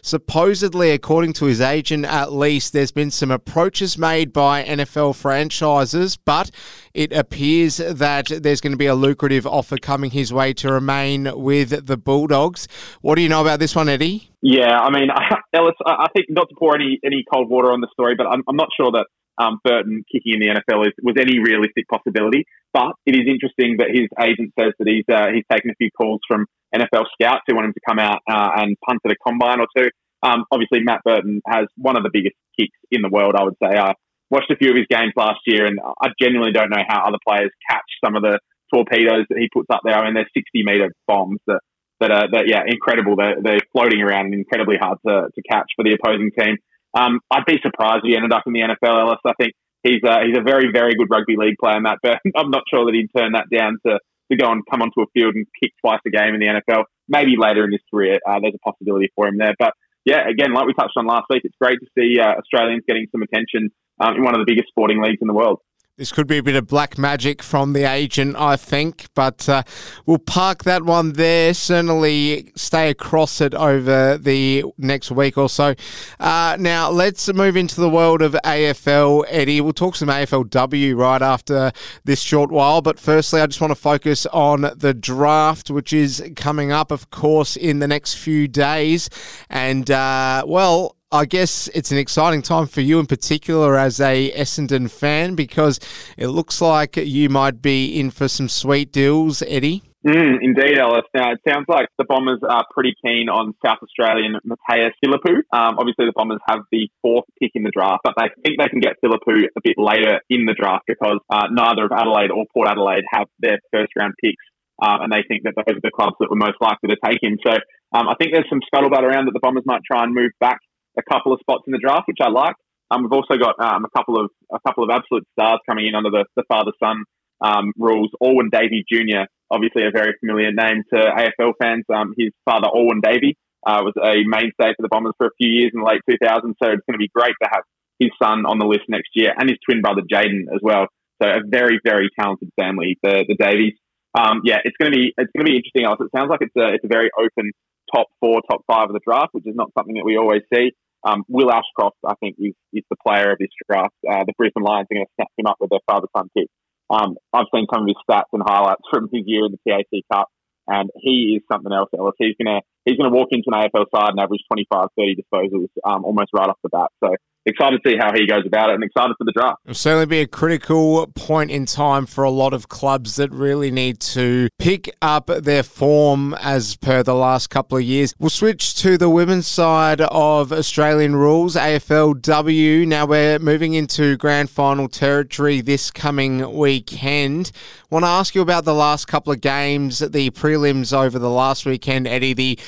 Supposedly, 0.03 0.91
according 0.91 1.33
to 1.35 1.47
his 1.47 1.61
agent 1.61 2.05
at 2.05 2.33
least, 2.33 2.73
there's 2.73 2.93
been 2.93 3.11
some 3.11 3.31
approaches 3.31 3.99
made 3.99 4.33
by 4.33 4.65
NFL 4.65 5.17
franchises, 5.17 6.17
but 6.17 6.51
it 6.95 7.13
appears 7.13 7.77
that 7.77 8.27
there's 8.29 8.61
going 8.61 8.73
to 8.73 8.79
be 8.79 8.87
a 8.87 8.95
lucrative 8.95 9.47
offer 9.47 9.77
coming 9.77 10.11
his 10.11 10.33
way 10.33 10.53
to 10.55 10.73
remain 10.73 11.31
with 11.35 11.87
the 11.87 11.97
Bulldogs. 11.97 12.69
What 13.01 13.17
do 13.17 13.23
you 13.23 13.29
know 13.29 13.41
about 13.41 13.61
this 13.61 13.75
one, 13.75 13.89
Eddie? 13.89 14.31
Yeah, 14.43 14.79
I 14.79 14.91
mean, 14.91 15.09
Ellis, 15.55 15.75
I 15.87 16.07
think 16.15 16.27
not 16.29 16.49
to 16.49 16.55
pour 16.59 16.75
any, 16.75 16.99
any 17.05 17.25
cold 17.33 17.49
water 17.51 17.73
on 17.73 17.81
the 17.81 17.89
story, 17.93 18.15
but 18.17 18.27
I'm, 18.27 18.43
I'm 18.49 18.57
not 18.57 18.69
sure 18.77 18.91
that 18.93 19.07
um, 19.39 19.59
Burton 19.65 20.05
kicking 20.11 20.35
in 20.35 20.41
the 20.41 20.55
NFL 20.55 20.87
is, 20.87 20.93
was 21.03 21.17
any 21.19 21.39
realistic 21.39 21.89
possibility. 21.89 22.45
But 22.73 22.95
it 23.07 23.15
is 23.15 23.27
interesting 23.27 23.77
that 23.79 23.91
his 23.91 24.09
agent 24.21 24.53
says 24.59 24.73
that 24.79 24.89
he's 24.89 25.07
uh, 25.09 25.31
he's 25.33 25.47
taken 25.51 25.71
a 25.71 25.79
few 25.79 25.91
calls 25.91 26.21
from 26.27 26.47
NFL 26.75 27.07
scouts 27.15 27.43
who 27.47 27.55
want 27.55 27.67
him 27.67 27.75
to 27.75 27.87
come 27.87 27.99
out 27.99 28.21
uh, 28.31 28.51
and 28.57 28.77
punt 28.85 29.01
at 29.05 29.13
a 29.13 29.17
combine 29.27 29.61
or 29.61 29.67
two. 29.77 29.91
Um, 30.23 30.45
obviously, 30.51 30.81
Matt 30.83 31.05
Burton 31.05 31.41
has 31.47 31.67
one 31.77 31.97
of 31.97 32.03
the 32.03 32.11
biggest 32.13 32.35
kicks 32.59 32.79
in 32.91 33.03
the 33.03 33.11
world, 33.11 33.35
I 33.39 33.45
would 33.45 33.57
say. 33.63 33.77
I 33.77 33.95
watched 34.31 34.51
a 34.51 34.57
few 34.57 34.71
of 34.71 34.77
his 34.77 34.87
games 34.89 35.13
last 35.17 35.41
year, 35.47 35.67
and 35.67 35.79
I 36.01 36.09
genuinely 36.21 36.53
don't 36.53 36.71
know 36.71 36.83
how 36.89 37.07
other 37.07 37.19
players 37.27 37.51
catch 37.71 37.87
some 38.05 38.17
of 38.17 38.23
the 38.23 38.39
torpedoes 38.73 39.27
that 39.29 39.39
he 39.39 39.49
puts 39.53 39.69
up 39.71 39.83
there. 39.85 39.95
I 39.95 40.05
mean, 40.05 40.15
they're 40.15 40.31
60 40.35 40.65
meter 40.65 40.91
bombs 41.07 41.39
that, 41.47 41.61
that 42.01 42.11
are, 42.11 42.27
that, 42.33 42.45
yeah, 42.49 42.63
incredible. 42.67 43.17
They're, 43.17 43.37
they're 43.41 43.67
floating 43.73 44.01
around 44.01 44.27
and 44.27 44.35
incredibly 44.35 44.77
hard 44.81 44.99
to, 45.07 45.29
to 45.29 45.43
catch 45.49 45.71
for 45.77 45.85
the 45.85 45.95
opposing 45.95 46.31
team. 46.37 46.57
Um, 46.95 47.21
I'd 47.31 47.47
be 47.47 47.59
surprised 47.63 48.05
if 48.05 48.11
he 48.11 48.17
ended 48.17 48.33
up 48.33 48.45
in 48.47 48.53
the 48.53 48.61
NFL, 48.61 49.01
Ellis. 49.01 49.19
I 49.27 49.33
think 49.41 49.53
he's 49.83 50.03
a, 50.07 50.25
he's 50.27 50.37
a 50.39 50.43
very, 50.43 50.71
very 50.73 50.95
good 50.95 51.09
rugby 51.11 51.37
league 51.37 51.57
player, 51.61 51.81
Matt 51.81 51.99
Burton. 52.03 52.33
I'm 52.37 52.51
not 52.51 52.63
sure 52.73 52.87
that 52.87 52.95
he'd 52.95 53.11
turn 53.17 53.33
that 53.33 53.51
down 53.51 53.79
to, 53.87 53.99
to 54.31 54.37
go 54.37 54.51
and 54.51 54.63
come 54.71 54.83
onto 54.83 55.03
a 55.03 55.11
field 55.13 55.35
and 55.35 55.47
kick 55.61 55.73
twice 55.85 56.01
a 56.07 56.11
game 56.11 56.35
in 56.35 56.41
the 56.41 56.47
NFL. 56.47 56.85
Maybe 57.09 57.35
later 57.37 57.65
in 57.65 57.73
his 57.73 57.83
career, 57.93 58.19
uh, 58.27 58.39
there's 58.41 58.55
a 58.55 58.65
possibility 58.65 59.11
for 59.15 59.27
him 59.27 59.39
there. 59.39 59.55
But 59.59 59.75
yeah, 60.05 60.29
again, 60.29 60.53
like 60.53 60.67
we 60.67 60.75
touched 60.75 60.97
on 60.97 61.07
last 61.07 61.27
week, 61.31 61.43
it's 61.45 61.57
great 61.61 61.79
to 61.81 61.87
see 61.99 62.21
uh, 62.21 62.39
Australians 62.39 62.85
getting 62.87 63.07
some 63.11 63.23
attention 63.23 63.71
um, 64.01 64.17
in 64.17 64.23
one 64.23 64.35
of 64.35 64.41
the 64.41 64.47
biggest 64.47 64.69
sporting 64.69 65.03
leagues 65.03 65.19
in 65.21 65.29
the 65.29 65.35
world. 65.35 65.61
This 65.97 66.11
could 66.11 66.27
be 66.27 66.39
a 66.39 66.43
bit 66.43 66.57
of 66.57 66.67
black 66.67 66.99
magic 66.99 67.41
from 67.41 67.73
the 67.73 67.85
agent, 67.85 68.35
I 68.37 68.57
think, 68.57 69.07
but 69.15 69.49
uh, 69.49 69.63
we'll 70.07 70.19
park 70.19 70.65
that 70.65 70.83
one 70.83 71.13
there. 71.13 71.55
Certainly 71.55 72.51
stay 72.57 72.91
across 72.91 73.41
it 73.41 73.55
over 73.55 74.19
the 74.19 74.65
next 74.77 75.13
week 75.13 75.39
or 75.39 75.49
so. 75.49 75.77
Uh, 76.19 76.57
now, 76.59 76.91
let's 76.91 77.33
move 77.33 77.57
into 77.57 77.81
the 77.81 77.89
world 77.89 78.23
of 78.23 78.33
AFL. 78.45 79.25
Eddie, 79.29 79.61
we'll 79.61 79.73
talk 79.73 79.95
some 79.95 80.09
AFLW 80.09 80.97
right 80.97 81.23
after 81.23 81.71
this 82.03 82.21
short 82.21 82.51
while, 82.51 82.83
but 82.83 82.99
firstly, 82.99 83.41
I 83.41 83.47
just 83.47 83.61
want 83.61 83.71
to 83.71 83.77
focus 83.77 84.27
on 84.27 84.63
the 84.77 84.95
draft, 84.95 85.71
which 85.71 85.93
is 85.93 86.29
coming 86.35 86.73
up, 86.73 86.91
of 86.91 87.11
course, 87.11 87.55
in 87.55 87.79
the 87.79 87.87
next 87.87 88.15
few 88.15 88.49
days. 88.49 89.09
And, 89.49 89.89
uh, 89.93 90.43
well, 90.45 90.94
I 91.15 91.27
guess 91.27 91.71
it's 91.73 91.93
an 91.93 91.99
exciting 91.99 92.43
time 92.43 92.67
for 92.67 92.81
you 92.81 92.99
in 92.99 93.07
particular 93.07 93.79
as 93.79 94.01
a 94.01 94.33
Essendon 94.33 94.91
fan 94.91 95.37
because 95.37 95.79
it 96.19 96.27
looks 96.27 96.61
like 96.61 96.97
you 96.97 97.29
might 97.29 97.63
be 97.63 98.01
in 98.01 98.11
for 98.11 98.27
some 98.27 98.49
sweet 98.49 98.91
deals, 98.91 99.41
Eddie. 99.47 99.85
Mm, 100.05 100.43
indeed, 100.43 100.77
Ellis. 100.77 101.07
Now, 101.15 101.31
it 101.31 101.39
sounds 101.49 101.67
like 101.69 101.87
the 101.99 102.05
Bombers 102.05 102.41
are 102.43 102.67
pretty 102.75 102.97
keen 103.01 103.29
on 103.29 103.55
South 103.65 103.79
Australian 103.81 104.41
Mattaes 104.43 104.91
Phillipou. 104.99 105.47
Um, 105.55 105.79
obviously, 105.79 106.07
the 106.07 106.13
Bombers 106.17 106.41
have 106.49 106.67
the 106.73 106.89
fourth 107.01 107.27
pick 107.41 107.53
in 107.55 107.63
the 107.63 107.71
draft, 107.71 108.03
but 108.03 108.15
they 108.19 108.27
think 108.43 108.59
they 108.59 108.69
can 108.69 108.81
get 108.81 108.99
Phillipou 108.99 109.47
a 109.57 109.61
bit 109.63 109.79
later 109.79 110.19
in 110.29 110.47
the 110.47 110.57
draft 110.59 110.83
because 110.89 111.21
uh, 111.31 111.47
neither 111.49 111.85
of 111.85 111.93
Adelaide 111.93 112.33
or 112.33 112.45
Port 112.53 112.67
Adelaide 112.67 113.05
have 113.13 113.29
their 113.39 113.61
first 113.73 113.93
round 113.97 114.15
picks. 114.21 114.43
Um, 114.83 115.07
and 115.07 115.13
they 115.13 115.23
think 115.23 115.45
that 115.45 115.55
those 115.55 115.79
are 115.79 115.81
the 115.81 115.95
clubs 115.95 116.19
that 116.19 116.29
were 116.29 116.35
most 116.35 116.59
likely 116.61 116.91
to 116.91 116.99
take 116.99 117.23
him. 117.23 117.39
So 117.47 117.55
um, 117.95 118.11
I 118.11 118.19
think 118.19 118.35
there's 118.35 118.51
some 118.51 118.59
scuttlebutt 118.67 119.07
around 119.07 119.27
that 119.27 119.33
the 119.33 119.39
Bombers 119.41 119.63
might 119.65 119.87
try 119.87 120.03
and 120.03 120.13
move 120.13 120.33
back 120.41 120.59
a 120.99 121.03
couple 121.03 121.33
of 121.33 121.41
spots 121.41 121.65
in 121.67 121.73
the 121.73 121.79
draft, 121.79 122.09
which 122.09 122.21
I 122.21 122.29
like. 122.29 122.57
Um, 122.91 123.03
we've 123.03 123.13
also 123.13 123.37
got 123.37 123.59
um, 123.59 123.85
a 123.85 123.91
couple 123.97 124.21
of 124.21 124.31
a 124.53 124.61
couple 124.67 124.85
of 124.85 124.91
absolute 124.91 125.27
stars 125.33 125.61
coming 125.69 125.87
in 125.87 125.95
under 125.95 126.11
the, 126.11 126.25
the 126.37 126.45
father 126.49 126.73
son 126.79 127.05
um, 127.41 127.73
rules. 127.77 128.11
Alwyn 128.23 128.51
Davey 128.53 128.85
Jr. 128.91 129.27
obviously 129.51 129.83
a 129.83 129.91
very 129.91 130.15
familiar 130.21 130.53
name 130.53 130.83
to 130.93 130.99
AFL 130.99 131.53
fans. 131.61 131.85
Um, 131.93 132.15
his 132.17 132.31
father 132.45 132.69
Alwyn 132.69 133.01
Davey 133.03 133.37
uh, 133.67 133.81
was 133.83 133.95
a 133.97 134.23
mainstay 134.27 134.77
for 134.77 134.83
the 134.83 134.89
Bombers 134.89 135.15
for 135.17 135.27
a 135.27 135.37
few 135.41 135.51
years 135.51 135.73
in 135.75 135.81
the 135.81 135.87
late 135.87 136.03
2000s, 136.09 136.55
so 136.63 136.71
it's 136.71 136.85
going 136.87 136.95
to 136.95 136.99
be 136.99 137.11
great 137.13 137.35
to 137.43 137.49
have 137.51 137.65
his 137.99 138.11
son 138.23 138.45
on 138.45 138.59
the 138.59 138.67
list 138.67 138.85
next 138.89 139.11
year, 139.15 139.33
and 139.37 139.49
his 139.49 139.59
twin 139.65 139.81
brother 139.81 140.03
Jayden 140.03 140.53
as 140.53 140.61
well. 140.63 140.87
So 141.23 141.29
a 141.29 141.41
very, 141.47 141.81
very 141.85 142.11
talented 142.19 142.51
family, 142.59 142.99
the 143.03 143.25
the 143.27 143.37
Daveys. 143.37 143.79
Um, 144.15 144.43
yeah, 144.45 144.59
it's 144.63 144.77
going 144.79 144.93
to 144.93 144.97
be 144.97 145.15
it's 145.17 145.31
going 145.35 145.47
to 145.47 145.51
be 145.51 145.57
interesting. 145.57 145.87
It 145.87 146.11
sounds 146.15 146.31
like 146.31 146.43
it's 146.43 146.57
a 146.57 146.75
it's 146.75 146.85
a 146.85 146.89
very 146.89 147.11
open 147.19 147.53
top 147.95 148.09
four, 148.21 148.41
top 148.51 148.63
five 148.67 148.89
of 148.91 148.95
the 148.95 149.01
draft, 149.07 149.33
which 149.33 149.47
is 149.47 149.55
not 149.55 149.71
something 149.77 149.95
that 149.95 150.05
we 150.05 150.17
always 150.17 150.43
see. 150.53 150.73
Um, 151.05 151.25
Will 151.29 151.53
Ashcroft, 151.53 151.97
I 152.07 152.15
think, 152.21 152.37
is, 152.39 152.55
is 152.73 152.83
the 152.89 152.97
player 152.97 153.33
of 153.33 153.39
this 153.39 153.53
draft. 153.69 153.95
Uh, 154.09 154.25
the 154.25 154.33
Brisbane 154.39 154.65
Lions 154.65 154.89
are 154.91 154.95
going 154.95 155.07
to 155.07 155.13
snap 155.17 155.29
him 155.37 155.47
up 155.47 155.57
with 155.61 155.71
their 155.71 155.85
father-son 155.87 156.31
kick. 156.37 156.49
Um, 156.91 157.17
I've 157.33 157.47
seen 157.55 157.67
some 157.73 157.83
of 157.83 157.89
his 157.89 157.97
stats 158.09 158.33
and 158.33 158.43
highlights 158.45 158.83
from 158.91 159.09
his 159.13 159.25
year 159.27 159.47
in 159.47 159.53
the 159.53 159.61
TAC 159.69 160.03
Cup, 160.13 160.29
and 160.67 160.91
he 160.97 161.37
is 161.37 161.43
something 161.51 161.73
else, 161.73 161.91
Ellis. 161.97 162.15
He's 162.19 162.37
going 162.43 162.57
to 162.57 162.63
he's 162.85 162.97
going 162.97 163.11
to 163.11 163.17
walk 163.17 163.29
into 163.33 163.49
an 163.49 163.61
AFL 163.61 163.87
side 163.95 164.11
and 164.11 164.21
average 164.21 164.45
25, 164.49 164.89
30 164.97 165.17
disposals 165.17 165.69
um, 165.85 166.05
almost 166.05 166.31
right 166.35 166.49
off 166.49 166.59
the 166.63 166.69
bat. 166.69 166.91
So 167.03 167.15
excited 167.47 167.81
to 167.83 167.91
see 167.91 167.97
how 167.99 168.13
he 168.13 168.27
goes 168.27 168.45
about 168.47 168.71
it 168.71 168.75
and 168.75 168.85
excited 168.85 169.15
for 169.19 169.25
the 169.25 169.33
draft. 169.33 169.61
It'll 169.65 169.75
certainly 169.75 170.07
be 170.07 170.21
a 170.21 170.27
critical 170.27 171.07
point 171.15 171.51
in 171.51 171.67
time 171.67 172.07
for 172.07 172.25
a 172.25 172.31
lot 172.31 172.55
of 172.55 172.69
clubs 172.69 173.17
that 173.17 173.31
really 173.31 173.71
need 173.71 174.01
to 174.01 174.49
pick 174.59 174.95
up 175.03 175.27
their 175.27 175.63
form 175.63 176.35
as 176.35 176.77
per 176.77 177.03
the 177.03 177.15
last 177.15 177.51
couple 177.51 177.79
of 177.79 177.85
years. 177.85 178.15
We'll 178.19 178.31
switch 178.31 178.75
to 178.77 178.97
the 178.97 179.11
women's 179.11 179.47
side 179.47 180.01
of 180.01 180.53
Australian 180.53 181.17
rules, 181.17 181.57
AFLW. 181.57 182.87
Now 182.87 183.07
we're 183.07 183.39
moving 183.39 183.75
into 183.75 184.17
grand 184.17 184.51
final 184.51 184.89
territory 184.89 185.61
this 185.61 185.91
coming 185.91 186.57
weekend. 186.57 187.53
Want 187.91 188.05
to 188.05 188.09
ask 188.09 188.35
you 188.35 188.41
about 188.41 188.65
the 188.65 188.75
last 188.75 189.07
couple 189.07 189.33
of 189.33 189.41
games, 189.41 189.99
the 190.01 190.31
prelims 190.31 190.93
over 190.93 191.19
the 191.19 191.31
last 191.31 191.67
weekend, 191.67 192.09
Eddie. 192.09 192.33
The 192.33 192.59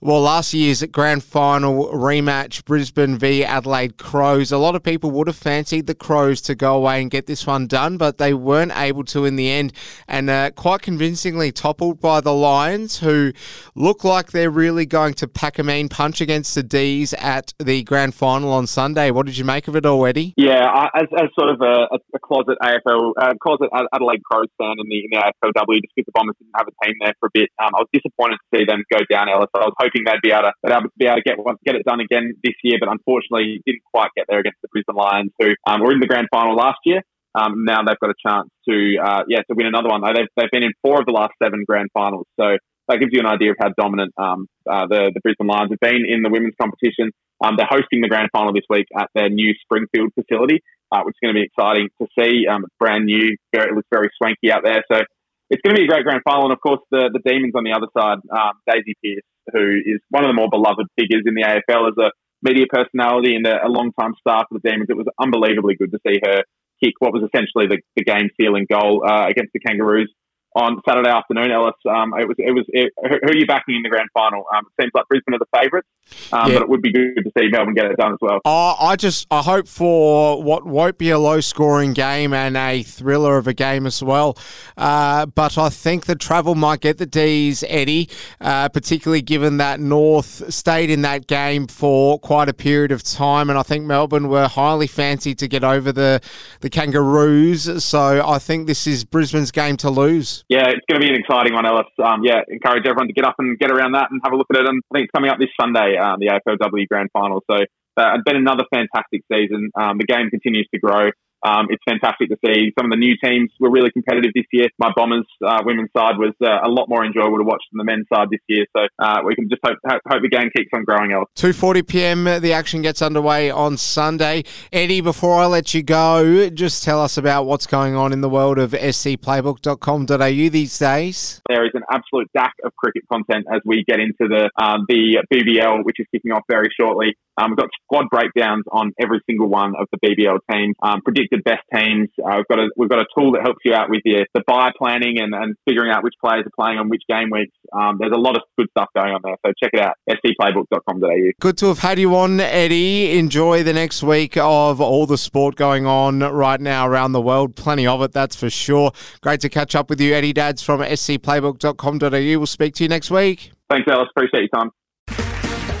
well, 0.00 0.20
last 0.20 0.52
year's 0.52 0.82
grand 0.84 1.24
final 1.24 1.86
rematch, 1.88 2.64
Brisbane 2.64 3.18
v 3.18 3.44
Adelaide 3.44 3.96
Crows. 3.96 4.52
A 4.52 4.58
lot 4.58 4.74
of 4.74 4.82
people 4.82 5.10
would 5.12 5.26
have 5.26 5.36
fancied 5.36 5.86
the 5.86 5.94
Crows 5.94 6.40
to 6.42 6.54
go 6.54 6.76
away 6.76 7.00
and 7.00 7.10
get 7.10 7.26
this 7.26 7.46
one 7.46 7.66
done, 7.66 7.96
but 7.96 8.18
they 8.18 8.34
weren't 8.34 8.76
able 8.76 9.04
to 9.04 9.24
in 9.24 9.36
the 9.36 9.50
end, 9.50 9.72
and 10.06 10.28
uh, 10.28 10.50
quite 10.50 10.82
convincingly 10.82 11.50
toppled 11.50 12.00
by 12.00 12.20
the 12.20 12.32
Lions, 12.32 12.98
who 12.98 13.32
look 13.74 14.04
like 14.04 14.32
they're 14.32 14.50
really 14.50 14.84
going 14.84 15.14
to 15.14 15.26
pack 15.26 15.58
a 15.58 15.62
mean 15.62 15.88
punch 15.88 16.20
against 16.20 16.54
the 16.54 16.62
D's 16.62 17.14
at 17.14 17.54
the 17.58 17.82
grand 17.84 18.14
final 18.14 18.52
on 18.52 18.66
Sunday. 18.66 19.10
What 19.10 19.26
did 19.26 19.38
you 19.38 19.44
make 19.44 19.66
of 19.68 19.76
it 19.76 19.86
already? 19.86 20.34
Yeah, 20.36 20.88
as, 20.94 21.06
as 21.18 21.28
sort 21.38 21.50
of 21.50 21.60
a, 21.62 21.88
a 22.14 22.18
closet 22.18 22.58
AFL, 22.62 23.12
uh, 23.18 23.34
closet 23.42 23.70
Adelaide 23.94 24.22
Crows 24.30 24.48
fan 24.58 24.76
in 24.78 24.88
the, 24.88 24.98
in 24.98 25.10
the 25.10 25.18
AFLW, 25.18 25.76
just 25.76 25.94
because 25.96 26.06
the 26.06 26.12
Bombers 26.12 26.36
didn't 26.38 26.52
have 26.56 26.68
a 26.68 26.84
team 26.84 26.94
there 27.00 27.14
for 27.18 27.26
a 27.26 27.30
bit, 27.32 27.48
um, 27.62 27.70
I 27.74 27.78
was 27.78 27.88
disappointed 27.92 28.36
to 28.36 28.58
see 28.58 28.64
them 28.66 28.84
go 28.92 28.98
down, 29.10 29.28
Ellis. 29.28 29.48
Hoping 29.86 30.02
they'd 30.02 30.18
be 30.22 30.34
able 30.34 30.50
to, 30.50 30.88
be 30.98 31.06
able 31.06 31.16
to 31.16 31.22
get 31.22 31.38
get 31.64 31.76
it 31.76 31.86
done 31.86 32.00
again 32.00 32.34
this 32.42 32.58
year, 32.64 32.78
but 32.80 32.90
unfortunately 32.90 33.62
didn't 33.64 33.86
quite 33.94 34.10
get 34.16 34.26
there 34.28 34.40
against 34.40 34.58
the 34.62 34.68
Brisbane 34.72 34.96
Lions, 34.98 35.30
who 35.38 35.54
um, 35.66 35.80
were 35.80 35.92
in 35.92 36.00
the 36.00 36.10
grand 36.10 36.26
final 36.34 36.56
last 36.56 36.78
year. 36.84 37.02
Um, 37.38 37.64
now 37.64 37.84
they've 37.86 38.00
got 38.00 38.10
a 38.10 38.18
chance 38.26 38.48
to 38.68 38.74
uh, 38.98 39.22
yeah 39.28 39.46
to 39.46 39.54
win 39.54 39.66
another 39.66 39.88
one. 39.88 40.02
They've 40.02 40.26
they've 40.34 40.50
been 40.50 40.64
in 40.66 40.72
four 40.82 40.98
of 40.98 41.06
the 41.06 41.12
last 41.12 41.38
seven 41.42 41.62
grand 41.62 41.88
finals, 41.94 42.26
so 42.40 42.58
that 42.88 42.98
gives 42.98 43.12
you 43.12 43.20
an 43.20 43.26
idea 43.26 43.50
of 43.50 43.56
how 43.60 43.70
dominant 43.78 44.12
um, 44.18 44.48
uh, 44.66 44.86
the 44.90 45.12
the 45.14 45.20
Brisbane 45.22 45.46
Lions 45.46 45.70
have 45.70 45.80
been 45.80 46.02
in 46.02 46.22
the 46.22 46.30
women's 46.30 46.58
competition. 46.60 47.12
Um, 47.44 47.54
they're 47.56 47.68
hosting 47.68 48.00
the 48.00 48.08
grand 48.08 48.30
final 48.32 48.52
this 48.52 48.64
week 48.68 48.86
at 48.96 49.10
their 49.14 49.28
new 49.28 49.52
Springfield 49.60 50.10
facility, 50.16 50.64
uh, 50.90 51.02
which 51.04 51.14
is 51.14 51.20
going 51.22 51.34
to 51.34 51.38
be 51.38 51.44
exciting 51.44 51.88
to 52.00 52.08
see. 52.18 52.48
Um, 52.48 52.64
it's 52.64 52.74
brand 52.80 53.04
new, 53.04 53.36
very, 53.52 53.68
it 53.70 53.74
looks 53.76 53.88
very 53.92 54.08
swanky 54.16 54.50
out 54.50 54.64
there. 54.64 54.82
So 54.90 55.04
it's 55.50 55.60
going 55.62 55.76
to 55.76 55.80
be 55.80 55.84
a 55.84 55.88
great 55.88 56.04
grand 56.04 56.22
final. 56.24 56.44
And 56.44 56.52
of 56.52 56.60
course, 56.60 56.80
the, 56.90 57.10
the 57.12 57.20
Demons 57.20 57.52
on 57.54 57.64
the 57.64 57.72
other 57.76 57.92
side, 57.92 58.18
um, 58.32 58.54
Daisy 58.64 58.96
Pearce, 59.04 59.26
who 59.52 59.80
is 59.84 60.00
one 60.10 60.24
of 60.24 60.28
the 60.28 60.38
more 60.38 60.48
beloved 60.50 60.86
figures 60.98 61.24
in 61.26 61.34
the 61.34 61.42
AFL 61.42 61.88
as 61.88 61.98
a 61.98 62.10
media 62.42 62.66
personality 62.68 63.34
and 63.34 63.46
a, 63.46 63.66
a 63.66 63.68
long-time 63.68 64.14
star 64.20 64.44
for 64.48 64.58
the 64.58 64.68
Demons. 64.68 64.88
It 64.88 64.96
was 64.96 65.06
unbelievably 65.20 65.76
good 65.76 65.92
to 65.92 65.98
see 66.06 66.20
her 66.24 66.42
kick 66.82 66.94
what 66.98 67.12
was 67.12 67.22
essentially 67.24 67.66
the, 67.66 67.80
the 67.96 68.04
game 68.04 68.28
sealing 68.38 68.66
goal 68.70 69.02
uh, 69.06 69.26
against 69.28 69.52
the 69.52 69.60
Kangaroos 69.60 70.12
on 70.56 70.80
Saturday 70.88 71.10
afternoon, 71.10 71.50
Ellis. 71.50 71.74
Um, 71.86 72.14
it 72.18 72.26
was 72.26 72.36
it 72.38 72.50
was 72.50 72.64
it, 72.68 72.90
who 72.96 73.28
are 73.28 73.36
you 73.36 73.46
backing 73.46 73.76
in 73.76 73.82
the 73.82 73.90
grand 73.90 74.08
final? 74.14 74.46
Um, 74.56 74.64
it 74.66 74.82
seems 74.82 74.92
like 74.94 75.06
Brisbane 75.06 75.34
are 75.34 75.38
the 75.38 75.46
favourites, 75.54 75.86
um, 76.32 76.50
yeah. 76.50 76.54
but 76.54 76.62
it 76.62 76.68
would 76.70 76.80
be 76.80 76.90
good 76.90 77.14
to 77.22 77.30
see 77.38 77.48
Melbourne 77.48 77.74
get 77.74 77.84
it 77.84 77.98
done 77.98 78.12
as 78.12 78.18
well. 78.22 78.40
Uh, 78.42 78.72
I 78.72 78.96
just 78.96 79.26
I 79.30 79.42
hope 79.42 79.68
for 79.68 80.42
what 80.42 80.64
won't 80.64 80.96
be 80.96 81.10
a 81.10 81.18
low 81.18 81.40
scoring 81.40 81.92
game 81.92 82.32
and 82.32 82.56
a 82.56 82.82
thriller 82.82 83.36
of 83.36 83.46
a 83.46 83.52
game 83.52 83.84
as 83.84 84.02
well. 84.02 84.38
Uh, 84.78 85.26
but 85.26 85.58
I 85.58 85.68
think 85.68 86.06
the 86.06 86.16
travel 86.16 86.54
might 86.54 86.80
get 86.80 86.96
the 86.96 87.06
D's, 87.06 87.62
Eddie, 87.68 88.08
uh, 88.40 88.70
particularly 88.70 89.20
given 89.20 89.58
that 89.58 89.78
North 89.78 90.50
stayed 90.52 90.88
in 90.88 91.02
that 91.02 91.26
game 91.26 91.66
for 91.66 92.18
quite 92.18 92.48
a 92.48 92.54
period 92.54 92.92
of 92.92 93.02
time, 93.02 93.50
and 93.50 93.58
I 93.58 93.62
think 93.62 93.84
Melbourne 93.84 94.28
were 94.28 94.48
highly 94.48 94.86
fancied 94.86 95.38
to 95.40 95.48
get 95.48 95.64
over 95.64 95.92
the 95.92 96.22
the 96.62 96.70
Kangaroos. 96.70 97.84
So 97.84 98.26
I 98.26 98.38
think 98.38 98.66
this 98.66 98.86
is 98.86 99.04
Brisbane's 99.04 99.50
game 99.50 99.76
to 99.78 99.90
lose 99.90 100.44
yeah, 100.48 100.70
it's 100.70 100.86
going 100.88 101.00
to 101.00 101.06
be 101.06 101.12
an 101.12 101.18
exciting 101.18 101.54
one, 101.54 101.66
Ellis. 101.66 101.90
Um, 101.98 102.22
yeah, 102.22 102.40
encourage 102.48 102.86
everyone 102.86 103.08
to 103.08 103.12
get 103.12 103.24
up 103.24 103.34
and 103.38 103.58
get 103.58 103.70
around 103.70 103.92
that 103.92 104.10
and 104.10 104.20
have 104.22 104.32
a 104.32 104.36
look 104.36 104.46
at 104.50 104.60
it. 104.60 104.66
And 104.66 104.82
I 104.90 104.90
think 104.94 105.04
it's 105.06 105.14
coming 105.14 105.30
up 105.30 105.38
this 105.38 105.50
Sunday, 105.60 105.96
um, 105.98 106.18
the 106.20 106.30
AFLW 106.30 106.86
Grand 106.88 107.10
Final. 107.12 107.42
So 107.50 107.56
uh, 107.56 108.14
it's 108.14 108.24
been 108.24 108.36
another 108.36 108.64
fantastic 108.72 109.22
season. 109.32 109.70
Um, 109.74 109.98
the 109.98 110.06
game 110.06 110.30
continues 110.30 110.68
to 110.72 110.78
grow. 110.78 111.10
Um, 111.46 111.68
it's 111.70 111.82
fantastic 111.88 112.28
to 112.30 112.36
see 112.44 112.72
some 112.76 112.86
of 112.86 112.90
the 112.90 112.96
new 112.96 113.14
teams 113.22 113.50
were 113.60 113.70
really 113.70 113.92
competitive 113.92 114.32
this 114.34 114.46
year. 114.52 114.66
My 114.78 114.90
Bombers 114.96 115.26
uh, 115.46 115.62
women's 115.64 115.90
side 115.96 116.18
was 116.18 116.34
uh, 116.42 116.58
a 116.64 116.68
lot 116.68 116.88
more 116.88 117.04
enjoyable 117.04 117.38
to 117.38 117.44
watch 117.44 117.62
than 117.70 117.78
the 117.78 117.84
men's 117.84 118.06
side 118.12 118.28
this 118.30 118.40
year. 118.48 118.66
So 118.76 118.82
uh, 118.98 119.20
we 119.24 119.36
can 119.36 119.48
just 119.48 119.62
hope, 119.64 119.78
hope 119.86 120.22
the 120.22 120.28
game 120.28 120.50
keeps 120.56 120.70
on 120.74 120.82
growing. 120.84 121.12
Else. 121.12 121.28
2:40 121.36 121.86
p.m. 121.86 122.24
The 122.24 122.52
action 122.52 122.82
gets 122.82 123.00
underway 123.00 123.48
on 123.50 123.76
Sunday. 123.76 124.42
Eddie, 124.72 125.00
before 125.00 125.38
I 125.38 125.46
let 125.46 125.72
you 125.72 125.84
go, 125.84 126.50
just 126.50 126.82
tell 126.82 127.00
us 127.00 127.16
about 127.16 127.44
what's 127.46 127.66
going 127.66 127.94
on 127.94 128.12
in 128.12 128.22
the 128.22 128.28
world 128.28 128.58
of 128.58 128.72
scplaybook.com.au 128.72 130.50
these 130.50 130.78
days. 130.78 131.42
There 131.48 131.64
is 131.64 131.72
an 131.74 131.82
absolute 131.90 132.28
stack 132.30 132.54
of 132.64 132.74
cricket 132.74 133.04
content 133.12 133.46
as 133.52 133.60
we 133.64 133.84
get 133.86 134.00
into 134.00 134.26
the 134.28 134.50
um, 134.60 134.84
the 134.88 135.22
BBL, 135.32 135.84
which 135.84 136.00
is 136.00 136.06
kicking 136.12 136.32
off 136.32 136.42
very 136.48 136.70
shortly. 136.76 137.14
Um, 137.36 137.50
we've 137.50 137.58
got 137.58 137.68
squad 137.84 138.06
breakdowns 138.10 138.64
on 138.70 138.92
every 139.00 139.20
single 139.26 139.48
one 139.48 139.74
of 139.78 139.88
the 139.92 139.98
BBL 139.98 140.38
teams, 140.50 140.74
um, 140.82 141.02
predicted 141.02 141.44
best 141.44 141.62
teams. 141.72 142.08
Uh, 142.18 142.36
we've 142.36 142.48
got 142.48 142.58
a 142.58 142.68
we've 142.76 142.88
got 142.88 143.00
a 143.00 143.06
tool 143.16 143.32
that 143.32 143.42
helps 143.42 143.60
you 143.64 143.74
out 143.74 143.90
with 143.90 144.00
the 144.04 144.26
the 144.34 144.42
buy 144.46 144.70
planning 144.76 145.18
and, 145.18 145.34
and 145.34 145.56
figuring 145.66 145.90
out 145.90 146.02
which 146.02 146.14
players 146.22 146.44
are 146.46 146.64
playing 146.64 146.78
on 146.78 146.88
which 146.88 147.02
game 147.08 147.30
weeks. 147.30 147.54
Um, 147.72 147.98
there's 148.00 148.12
a 148.14 148.20
lot 148.20 148.36
of 148.36 148.42
good 148.56 148.68
stuff 148.70 148.88
going 148.94 149.12
on 149.12 149.20
there, 149.22 149.36
so 149.44 149.52
check 149.62 149.70
it 149.72 149.80
out. 149.80 149.94
scplaybook.com.au. 150.08 151.32
Good 151.40 151.58
to 151.58 151.66
have 151.66 151.78
had 151.78 151.98
you 151.98 152.14
on, 152.16 152.40
Eddie. 152.40 153.18
Enjoy 153.18 153.62
the 153.62 153.72
next 153.72 154.02
week 154.02 154.36
of 154.36 154.80
all 154.80 155.06
the 155.06 155.18
sport 155.18 155.56
going 155.56 155.86
on 155.86 156.20
right 156.20 156.60
now 156.60 156.86
around 156.86 157.12
the 157.12 157.22
world. 157.22 157.56
Plenty 157.56 157.86
of 157.86 158.02
it, 158.02 158.12
that's 158.12 158.36
for 158.36 158.50
sure. 158.50 158.92
Great 159.20 159.40
to 159.40 159.48
catch 159.48 159.74
up 159.74 159.90
with 159.90 160.00
you, 160.00 160.14
Eddie 160.14 160.32
Dads 160.32 160.62
from 160.62 160.80
scplaybook.com.au. 160.80 162.38
We'll 162.38 162.46
speak 162.46 162.74
to 162.76 162.84
you 162.84 162.88
next 162.88 163.10
week. 163.10 163.52
Thanks, 163.68 163.86
Alice. 163.90 164.08
Appreciate 164.16 164.48
your 164.52 164.60
time. 164.60 164.70